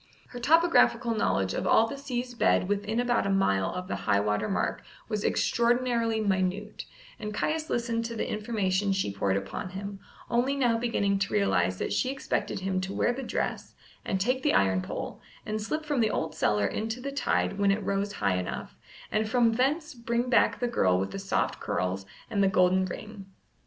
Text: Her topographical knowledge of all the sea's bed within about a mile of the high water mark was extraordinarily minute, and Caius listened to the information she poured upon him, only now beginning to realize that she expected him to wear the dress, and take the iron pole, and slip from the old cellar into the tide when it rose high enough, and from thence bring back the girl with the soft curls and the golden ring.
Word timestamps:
Her 0.29 0.39
topographical 0.39 1.13
knowledge 1.13 1.53
of 1.53 1.67
all 1.67 1.85
the 1.85 1.95
sea's 1.95 2.33
bed 2.33 2.67
within 2.67 2.99
about 2.99 3.27
a 3.27 3.29
mile 3.29 3.69
of 3.69 3.87
the 3.87 3.95
high 4.09 4.19
water 4.19 4.49
mark 4.49 4.81
was 5.07 5.23
extraordinarily 5.23 6.19
minute, 6.19 6.85
and 7.19 7.31
Caius 7.35 7.69
listened 7.69 8.03
to 8.05 8.15
the 8.15 8.27
information 8.27 8.93
she 8.93 9.13
poured 9.13 9.37
upon 9.37 9.69
him, 9.69 9.99
only 10.27 10.55
now 10.55 10.75
beginning 10.79 11.19
to 11.19 11.33
realize 11.33 11.77
that 11.77 11.93
she 11.93 12.09
expected 12.09 12.61
him 12.61 12.81
to 12.81 12.91
wear 12.95 13.13
the 13.13 13.21
dress, 13.21 13.75
and 14.03 14.19
take 14.19 14.41
the 14.41 14.55
iron 14.55 14.81
pole, 14.81 15.21
and 15.45 15.61
slip 15.61 15.85
from 15.85 15.99
the 15.99 16.09
old 16.09 16.33
cellar 16.33 16.65
into 16.65 16.99
the 16.99 17.11
tide 17.11 17.59
when 17.59 17.69
it 17.69 17.83
rose 17.83 18.13
high 18.13 18.37
enough, 18.37 18.75
and 19.11 19.29
from 19.29 19.51
thence 19.53 19.93
bring 19.93 20.31
back 20.31 20.59
the 20.59 20.67
girl 20.67 20.97
with 20.99 21.11
the 21.11 21.19
soft 21.19 21.59
curls 21.59 22.07
and 22.27 22.41
the 22.41 22.47
golden 22.47 22.85
ring. 22.85 23.27